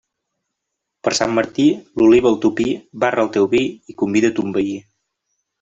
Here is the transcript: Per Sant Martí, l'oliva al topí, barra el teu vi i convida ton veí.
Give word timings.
Per 1.07 1.11
Sant 1.19 1.35
Martí, 1.39 1.67
l'oliva 2.03 2.29
al 2.31 2.39
topí, 2.47 2.67
barra 3.05 3.27
el 3.27 3.31
teu 3.37 3.49
vi 3.55 3.63
i 3.95 3.99
convida 4.03 4.37
ton 4.41 4.57
veí. 4.61 4.77